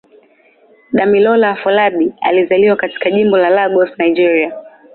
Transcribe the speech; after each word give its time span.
Damilola 0.91 1.49
Afolabi 1.51 2.13
alizaliwa 2.21 2.75
katika 2.75 3.11
Jimbo 3.11 3.37
la 3.37 3.49
Lagos, 3.49 3.89
Nigeria. 3.97 4.53